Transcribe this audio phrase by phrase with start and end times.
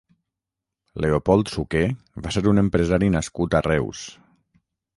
[1.05, 1.83] Leopold Suqué
[2.27, 4.05] va ser un empresari nascut a Reus.